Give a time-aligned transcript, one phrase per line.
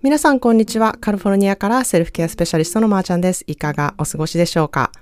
[0.00, 0.96] 皆さんこんにちは。
[1.00, 3.42] カリフォルニアからセルフケアスペシャリストのまーちゃんです。
[3.48, 4.92] いかがお過ごしでしょうか？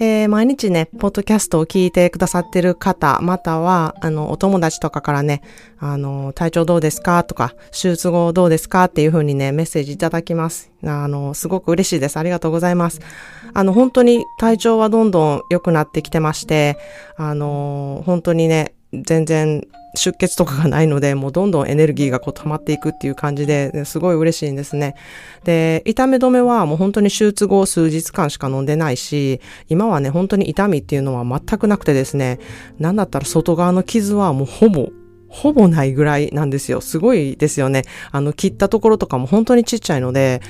[0.00, 5.42] えー、毎日ね、ポッドキャストを聞いてくださってる方、または、あの、お友達とかからね、
[5.78, 7.22] あの、体調どうですか？
[7.22, 8.86] とか、手術後どうですか？
[8.86, 10.72] っていう風にね、メッセージいただきます。
[10.82, 12.16] あの、すごく嬉しいです。
[12.16, 13.00] ありがとうございます。
[13.54, 16.78] あの、本当に体調はどんどん良くなってきてまして、
[17.16, 24.94] あの、本当にね、全然出血とかがないので、もうどんどんエネルギーがこう溜まっていくっていう感じで、すごい嬉しいんですね。
[25.44, 32.38] で、痛み止めはもう本当に手術後数日間しか飲んでないし、今はね、本当に痛みっていうのは全くなくてですね、
[32.78, 34.90] なんだったら外側の傷はもうほぼ
[35.28, 36.80] ほぼないぐらいなんですよ。
[36.80, 37.82] すごいですよね。
[38.10, 40.40] あの、切ったところとかも本当にちっちゃいので、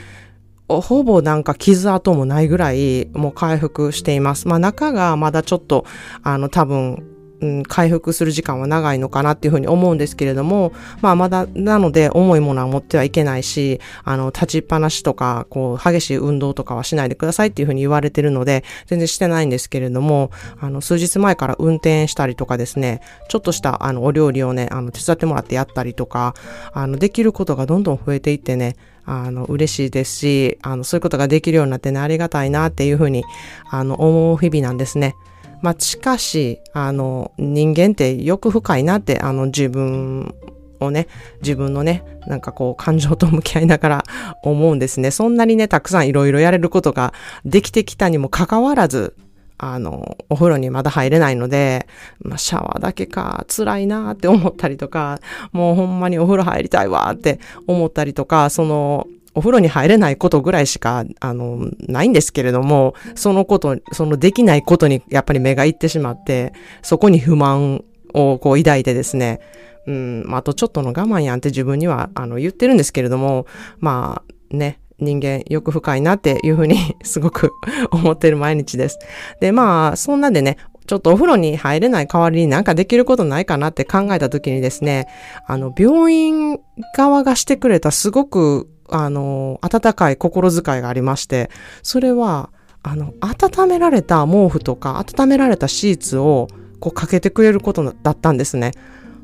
[0.69, 4.49] ほぼなんか傷跡もないぐらいもう回復しています。
[4.49, 5.85] まあ中がまだちょっと
[6.23, 10.73] あの多分うん、回復する時間は長いのかなっていうふうに思うんですけれども、
[11.03, 26.35] まあまだ、なので重いものは持ってはいけないし、あの、立ちっぱなしとか、こう、激しい運動とかはしないでくださいっていうふうに言われてるので、全然してないんですけれども、あの、数日前から運転したりとかですね、ちょっとした、あの、お料理をね、あの、手伝ってもらってやったりとか、
[26.73, 33.25] あの、できることがどんどん増えていってね、あの、嬉しいですし、あの、そういうことができるようになってね、ありがたいなっていうふうに、
[33.71, 35.15] あの、思う日々なんですね。
[35.63, 40.35] まあ、しかし、あの、人間って欲深いなって、あの、自分
[40.81, 41.09] をね、
[41.41, 44.05] 自分のね、なんかこう、感情と向き合いながら
[44.43, 45.11] 思うんですね。
[45.11, 47.13] そんなにね、たくさんいろいろやれることが
[47.45, 49.15] できてきたにもかかわらず、
[49.59, 51.87] あの、お風呂にまだ入れないので、
[52.21, 55.19] まあ、シャワーだけか、辛いなって思ったりとか、
[55.53, 69.41] もうほんまにお風呂入りたいわって思ったりとか、その、お風呂に入れないことぐらいしか、あの、ないんですけれども、そのこと、そのできないことにやっぱり目がいってしまって、そこに不満をこう抱いてですね、
[69.87, 73.47] うん、まあ、あとちょっとの我慢やんって自分には、あの、言ってるんですけれども、
[73.79, 77.53] まあ、ね、人間欲深いなっていうふうに すごく
[77.93, 78.99] 思ってる毎日です。
[79.41, 85.09] で、まあ、そんなでね、ちょっとお風呂に入れない代わりになんかできることないかなって考えた時にですね、
[85.47, 86.59] あの、病院
[86.97, 91.51] 側がしてくれたすごくあの、温かい心遣いがありまして、
[91.83, 92.51] それは、
[92.83, 96.49] あの、温められた毛布とか、温められたシーツを、
[96.81, 98.73] こう、かけてくれることだったんですね。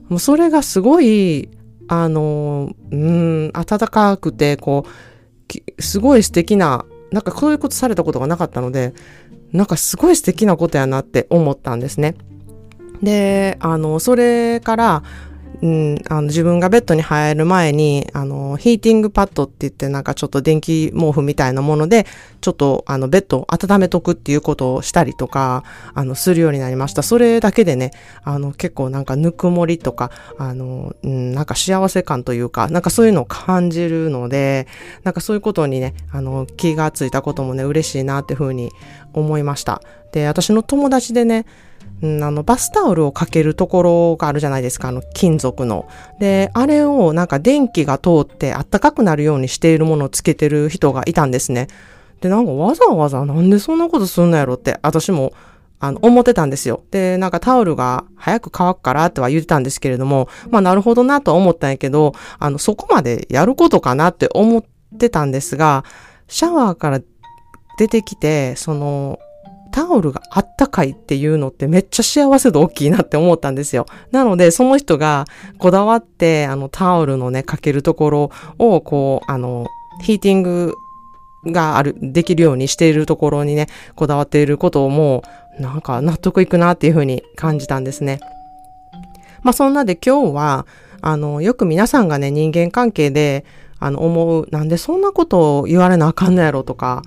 [0.08, 1.48] もうそれがすごい、
[1.88, 4.84] あの、うん、暖かくて、こ
[5.78, 8.94] う、すごい素敵な、なんかこういうことされたことがなかったので、
[9.52, 12.16] なんかすごい素敵なことやなって思ったんですね。
[13.02, 15.02] で、あの、それから、
[15.62, 22.04] うん、あの自分がベッドに入る前に、あの、ヒーティングパッドって言ってなんかちょっと電気毛布みたいなもので、
[22.40, 25.62] ちょっとあのベッドを温めとくっていうことをしたりとか、
[25.94, 27.04] あの、するようになりました。
[27.04, 27.92] それだけでね、
[28.24, 34.66] あの、結構なんかぬくもりとか、あの、うん、なんか幸せ感というか、なんかそういうのを感じるので、
[35.04, 38.72] なんかそういうことにね、あの、気がついたこともね、嬉しいなっていうふうに
[39.12, 39.82] 思いました。
[40.12, 41.46] で、私の友達でね、
[42.02, 45.86] うん、あの、バスタオルをかけるところがあるじゃないですか、あの、金属の。
[46.18, 51.68] で、あれをなんか電気が通ってあったかくなるようにしているものをつけてる人がいたんですね。
[52.20, 55.32] で、なんかわざわざなんでそんなことすんのやろって、私も、
[55.78, 56.84] あの、思ってたんですよ。
[56.90, 64.64] で、なんかタオルが早く乾くからっては言ってたんですけれども、まあなるほどなとは思ったんやけど、あの、そこまでやることかなって思っ
[64.98, 65.84] てたんですが、
[66.28, 67.00] シャワーから
[67.82, 69.18] 出てきて、その、
[69.72, 73.86] タオルがあったかいっていうのってめっちゃ幸せ度大きいなって思ったんですよ。
[74.12, 75.24] なので、その人が
[75.58, 79.66] こだわって、あの、タオルのね、かけるところを、こう、あの、
[80.00, 80.74] ヒーティング
[81.46, 83.66] がある、できるようにしているところにね、
[83.96, 85.24] こだわっていることをも
[85.58, 88.20] う、なんか納得いくなっていうふうに感じたんですね。
[89.42, 90.66] まあ、そんなで今日は、
[91.00, 93.44] あの、よく皆さんがね、人間関係で、
[93.80, 97.02] あの、思う、なんでそんなことを言われなあかんのやろとか、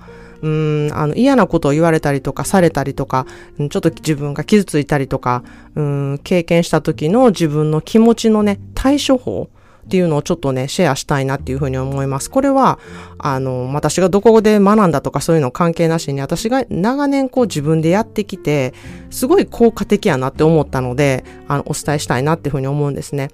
[0.46, 3.26] うん、あの、嫌なことを言われたりとかされたりとか、
[3.58, 5.42] ちょっと自分が傷ついたりとか、
[5.74, 9.50] うん、経験した時の自分の気持ちのね、対処法
[9.86, 12.30] っていうのをちょっとね、シェアしたいなっていうふうに思います。
[12.30, 12.78] これは、
[13.18, 18.72] あの、私がどこで学んだとかそういうの関係なしに、私が長年こう自分でやってきて、
[19.10, 23.30] すごい効果的やなって思ったので、あの、お伝えしたいなっていうふうに思うんですね。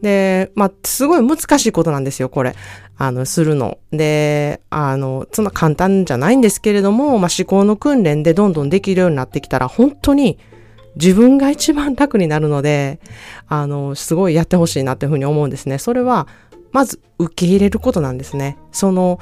[0.00, 2.54] で、まあ、すごい難しいことなんですよ、これ。
[3.02, 3.78] あの、するの。
[3.90, 10.38] で、あの、そんな簡単じゃないんですけれども、まあ、思考の訓練でどんどんできるようになってきたら、本当に
[10.94, 13.00] 自分が一番楽になるので、
[13.48, 15.78] あの、すごいやってほしいなっていうふうに思うんですね。
[15.78, 16.28] それは、
[16.70, 18.56] まず受け入れることなんですね。
[18.70, 19.18] その、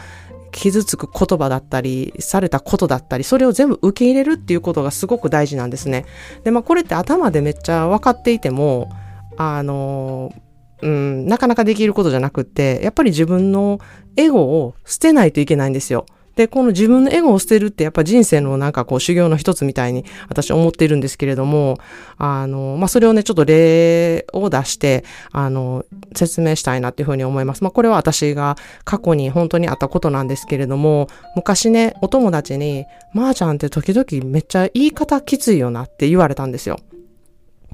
[0.53, 6.05] 傷つく言葉だったり、されたことだったり、それを全部受け入れるっていうことがすごく大事なんですね。
[6.45, 8.91] で、まあこれって頭でめっちゃ分かっていても、
[9.39, 10.35] あの、
[10.83, 13.81] うん、なかなかできることじゃなくって、やっぱり自分の
[14.17, 16.07] エゴを捨てないといけないんですよ。
[16.37, 21.79] で、この自分のエゴを捨てるってやっぱ人生のなんかこう修行の一つみたいに私思っているんですけれども、
[22.17, 25.85] あの、まあ、それをね、ちょっと例を出して、あの、
[26.15, 27.63] 説明したいなっていうふうに思います。
[27.63, 36.79] まあ、これは私が過去に本当にあったことなんですけれども、昔ね、お友達に、まー、あ、ちゃんって時々めっちゃ言い方きついよなって言われたんですよ。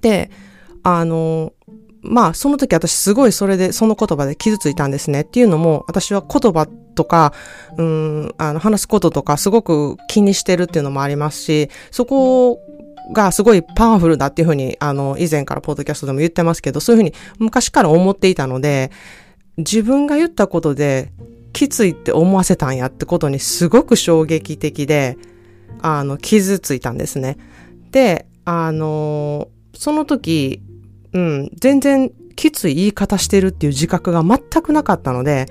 [0.00, 0.30] で、
[0.82, 1.52] あの、
[2.08, 5.22] まあ、その時私すごいそれで、その言葉で傷ついたんですね。
[5.22, 7.32] っていうのも、私は言葉とか、
[7.76, 12.58] うん、あの、話すこととかすごく気にしてるっていうのもありますし、そこ
[13.12, 18.90] がすごいパワフルだっていうふうに、あの、以前からポッドキャストでも言ってますけど、そういうふうに昔から思っていたので、
[19.56, 21.12] 自分が言ったことで、
[21.52, 25.16] きついって思わせたんやってことにすごく衝撃的で、
[25.80, 27.38] あの、傷ついたんですね。
[27.90, 30.62] で、あの、その時、
[31.12, 35.46] うん、全然きつい言い方してるっていう自覚が全くなかったので、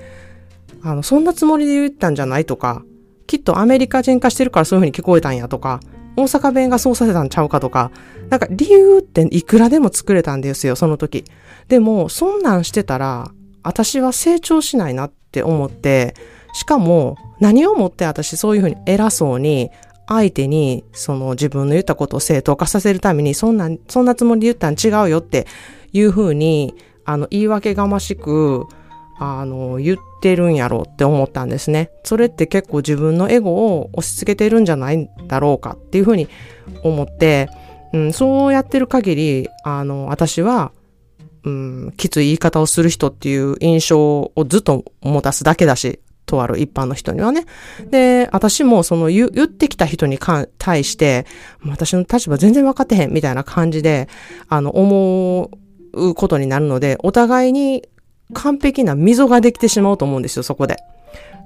[0.82, 2.84] あの、そんなつもりで言ったんじゃないとか、
[3.26, 5.80] きっとアメリカ人化してるからそういう風に聞こえたんやとか、
[6.16, 7.90] 大阪弁がそうさせたんちゃうかとか、
[8.30, 11.24] なんか理由っていくらでも作れたんですよ、その時。
[11.68, 13.30] でも、そんなんしてたら、
[13.62, 16.14] 私は成長しないなって思って、
[16.54, 19.70] しかも、何をもって私そういう風に偉そうに、
[20.08, 25.46] 相手に、その自分の言ったことを正当化させるために、そんな、そんなつもりで言ったん違うよって
[25.92, 26.74] いう風に、
[27.04, 28.66] あの、言い訳がましく、
[29.18, 31.90] あの、言ってるんやろうって思ったんですね。
[32.04, 36.28] それって結構自分のエゴを押し付けてるんじゃないんだろうかっていう風に
[36.82, 37.48] 思って、
[37.92, 40.72] うん、そうやってる限り、あの、私は、
[41.44, 47.46] うん、きつい言い方をする人っていう印象をずっと持たすだけだし、とある一般の人にはね。
[47.90, 50.18] で、私もその言ってきた人に
[50.58, 51.24] 対して、
[51.64, 54.08] 私の立場全然分かってへんみたいな感じで、
[54.48, 55.50] あの、思
[55.92, 57.88] うことになるので、お互いに
[58.34, 60.76] 完璧な溝ができてしまうと思うんですよ、そこで。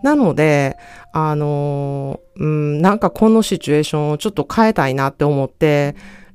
[0.02, 0.78] なので、
[1.12, 5.94] あの、うん、なんかこのシチュエーションをちょっと変えたいなって思って、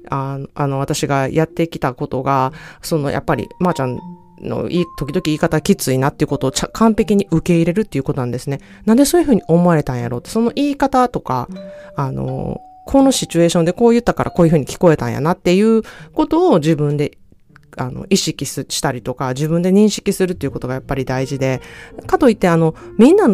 [0.09, 2.53] あのあの、私がやってきたことが、
[2.83, 3.99] その、やっぱり、まー、あ、ちゃん
[4.41, 8.59] のいい、時々言い方きついなっていうことを完璧に受け入れるっていうことなんですね。
[8.85, 11.47] なんでそういうふうに思われたんやろうって、その言い方とか、
[11.95, 15.81] あの、このシチュエーションでこう言ったからこういうふうに聞こえたんやなっていう
[16.13, 17.17] ことを自分で
[17.77, 21.61] あの、意識したりとか、自分で認識するっていうことがやっぱり大事で、
[22.07, 23.27] かといって、あの、みんな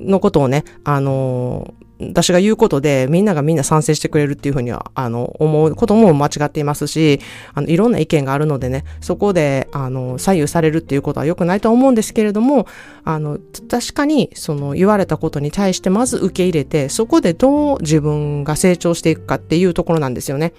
[0.00, 1.74] のことをね、あの、
[2.08, 7.20] 私が言うことでみんながみんな賛成してくれるっていうふうには、あの、思うことも間違っていますし、
[7.54, 12.66] あの、いろんな意見があるのでね、そこで、あの、左右されるっていうことは良くないと思うんですけれども、
[13.04, 20.52] あの、確かに、その、言われたことに対してまず受け入れて、そこでどう自分が成長していくかっていうところなんですよね。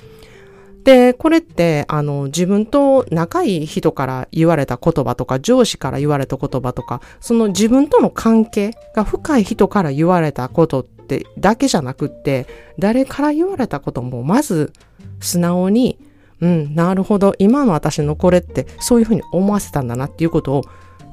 [0.85, 12.47] で、これって、あの、自分と仲いい人から言われた言葉とか、上司から言われた言葉とか、その自分との関係が深い人から言われたことってだけじゃなくって、
[12.79, 14.73] 誰から言われたことも、まず、
[15.19, 15.97] 素直に、
[16.41, 20.63] うん、なるほど、今の私のこれってそういうふうに思わせたんだなっていうことを、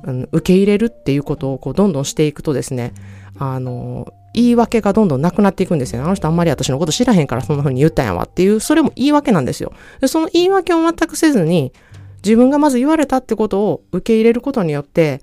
[0.04, 2.92] うん、受け入れるっていうことをこうどんどんしていくとですね、
[3.38, 6.02] あの、言い訳がどんどんなくなっていくんですよ。
[6.02, 9.72] あの人あんまり私のこと知らへんからそんな風に言ったんやわっていう、それも言い訳なんですよ。
[10.00, 11.72] でその言い訳を全くせずに、
[12.24, 15.20] 自分がまず言われたってことを受け入れることによって、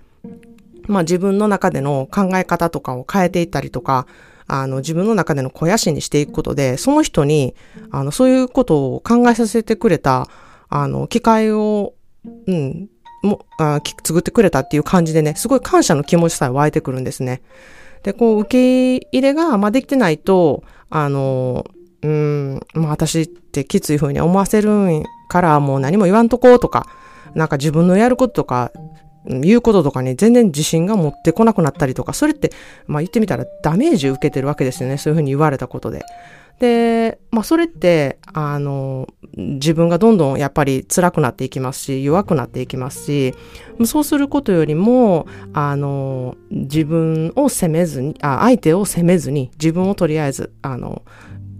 [0.87, 4.05] まあ自分の中での考え方とかを変えていったりとか、
[4.49, 7.55] あの自分の中での肥やしにしていくことで、その人に、
[7.91, 10.27] あのそういうことを考えさせてくれた、
[10.69, 11.93] あの機会を、
[12.47, 12.89] うん、
[13.21, 17.41] も、あ作ってくれたっていう感じでね、すごい感謝の気持ちさえ湧いてくるんですね。
[18.03, 18.49] で、こう、受
[18.99, 21.65] け入れが、まあ、できてないと、あの、
[22.01, 26.87] うん、まあ、私ってきつい風に思わせるんから、もう何も言わんとこうとか、
[27.35, 28.71] なんか自分のやることとか、
[29.25, 32.51] 言うこととかに全然自信が持ってこなくなったりとか、それって、
[32.87, 34.97] まあ言ってみたらダメージ受けてるわけですよね。
[34.97, 36.03] そういうふうに言われたことで。
[36.59, 43.33] で、まあそれって、あの、自分がどんどんやっぱり辛くなっていきますし、弱くなっていきますし、
[43.85, 51.03] そうすることよりも、あの、自分を責めずに、あ相手を責めずに、自分をとりあえず、あの、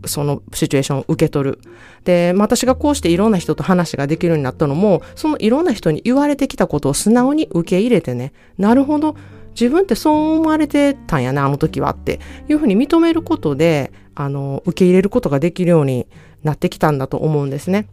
[0.06, 1.60] そのシチュエーションを受け取る。
[2.04, 9.16] で、私がこうしていろんな人と話ができるようになったのも、そのいろんな人に言われてきたことを素直に受け入れてね、なるほど、
[9.60, 16.08] 自分ってそう思われてたんやな、あの時はっていうふうに認めることで、あの、受け入れることができるように
[16.44, 17.88] なってきたんだと思うんですね。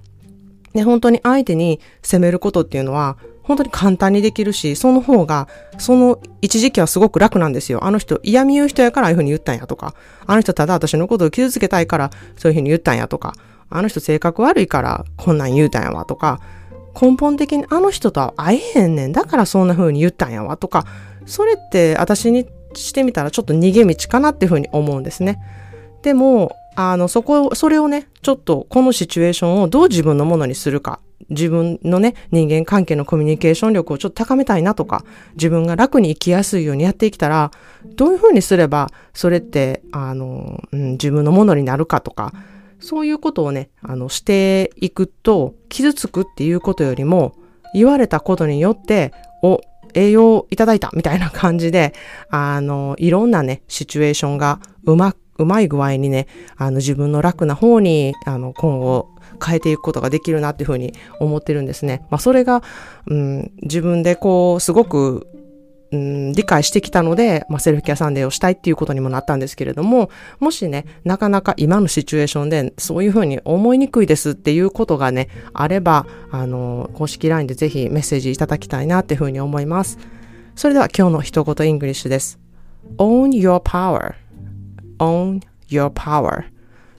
[0.74, 5.46] で、本当に相手に責めることっていうのは、本当に簡単にできるし、その方が、
[5.78, 7.84] その一時期はすごく楽なんですよ。
[7.84, 9.94] あの人、嫌味言う人やからああいうふうに言ったんやとか、
[10.26, 13.34] あの人ただ私のことを傷つけたいからそういうふうに言ったんやとか、
[13.70, 16.40] あの人性格悪いからこんなん言うたんやわとか、
[17.00, 19.12] 根本的にあの人とは会えへんねん。
[19.12, 20.84] だからそんな風に言ったんやわとか、
[21.24, 25.38] それって私にしてみたらちょっと逃げ道かなっていう風に思うんですね。
[26.02, 31.00] でも、あの、そこ、それをね、ちょっとこのシチュエーションをどう自分のものにするか。
[31.30, 35.04] 自分のね、人間関係のコミュニケーション力をちょっと高めたいなとか、
[35.34, 37.50] 自分が楽に生きやすいようにやってきたら、
[37.96, 42.32] どういうふうにすれば、それって、あの、うん、自分のものになるかとか、
[42.78, 47.34] そういうことをね、あの、していくと、傷つくっていうことよりも、
[47.74, 49.60] 言われたことによって、お、
[49.94, 51.94] 栄養いただいたみたいな感じで、
[52.30, 59.10] あの、いろんなね、シチュエーションがうまく、うまい具合にね、あの、自分の楽な方に、あの、今後、
[59.44, 62.06] 変えていくことができるなっていうふうに思ってるんですね。
[62.10, 62.62] まあ、それが、
[63.06, 65.26] うん、自分でこう、すごく
[65.92, 79.98] うん、理解してきたので、まあ、セルフケアサンデーをしたいっていうことにもなったんですけれども、もしね、なかなか今のシチュエーションでそういうふうに思いにくいですっていうことがね、あれば、あの、公式 LINE でぜひメッセージいただきたいなっていうふうに思います。
[80.56, 82.38] それでは今日の一言イングリッシュです。
[82.98, 86.44] own your power.own your power.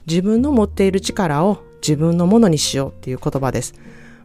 [0.06, 3.74] 自分の持っている力を自分のものにしようっていう言葉です。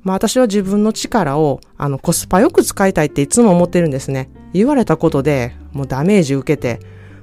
[0.01, 4.29] まあ私は自分の力をあのコスパよく使いたいっていつも思ってるんですね。
[4.53, 6.79] 言われたことでもうダメージ受けて、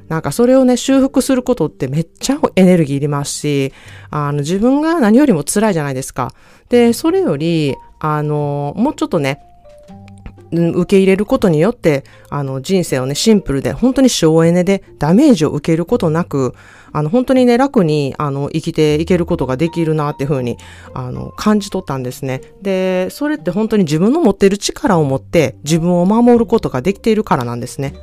[0.08, 3.72] なんかそれをね、修復することってめっちゃエネルギーいりますし、
[4.10, 6.32] あの自分が何よりも辛いじゃないですか。
[6.68, 9.40] で、それより、あの、もうちょっとね、
[10.52, 16.54] 受け入れることによって、あの、人生をね、シンプルで、本当に省エネでダメージを受けることなく、
[16.92, 20.56] あの、本当にね、楽に、あの、生きていけることができるなっていうふうに、
[20.94, 22.40] あの、感じ取ったんですね。
[22.62, 27.94] で、それって本当に自分の持ってる力を持って、自分を守ることができているからなんですね。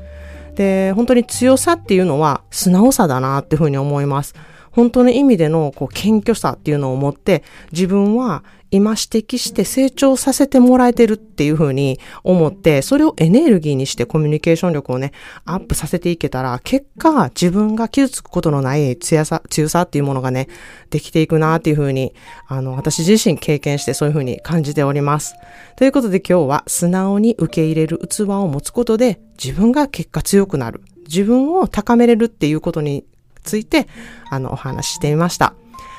[0.56, 4.36] で、本当に強さっていうのは、素直さだなっていうふうに思います。
[4.78, 15.14] 本当の意味でのこう謙虚さっていうのを持って自分は今指摘して成長させてもらえてるっていうふうに思って、それをエネルギーにしてコミュニケーション力をね、
[15.46, 20.48] アップさせていけたら、結果自分が傷つくことのない強さ、強さっていうものがね、
[20.90, 22.14] できていくなっていうふうに、
[22.46, 25.36] あの、私自身経験してそういうふうに感じております。
[25.78, 30.84] ということで今日は素直に受け入れる器を持つことで、自分が結果強くなる。
[31.08, 33.06] 自分を高めれるっていうことに
[33.48, 33.88] ついて、
[34.30, 35.54] あの、お話ししてみました。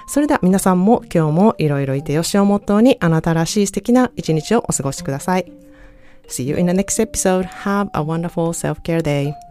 [0.06, 5.52] それでは皆さんも今日もいろいろいてよしをモットーにあなたらしい素敵な一日をお過ごしください。
[6.28, 7.46] See you in the next episode.
[7.64, 9.47] Have a wonderful self-care day.